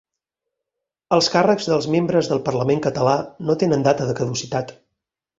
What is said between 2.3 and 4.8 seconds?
del Parlament català no tenen data de caducitat